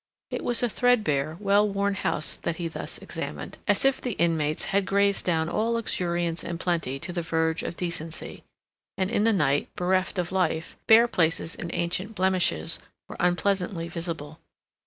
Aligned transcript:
It 0.31 0.43
was 0.43 0.63
a 0.63 0.67
threadbare, 0.67 1.37
well 1.39 1.69
worn 1.69 1.93
house 1.93 2.37
that 2.37 2.55
he 2.55 2.67
thus 2.67 2.97
examined, 2.97 3.59
as 3.67 3.85
if 3.85 4.01
the 4.01 4.13
inmates 4.13 4.65
had 4.73 4.87
grazed 4.87 5.27
down 5.27 5.47
all 5.47 5.73
luxuriance 5.73 6.43
and 6.43 6.59
plenty 6.59 6.97
to 6.97 7.13
the 7.13 7.21
verge 7.21 7.61
of 7.61 7.77
decency; 7.77 8.43
and 8.97 9.11
in 9.11 9.25
the 9.25 9.31
night, 9.31 9.69
bereft 9.75 10.17
of 10.17 10.31
life, 10.31 10.75
bare 10.87 11.07
places 11.07 11.53
and 11.53 11.69
ancient 11.75 12.15
blemishes 12.15 12.79
were 13.07 13.17
unpleasantly 13.19 13.87
visible. 13.87 14.39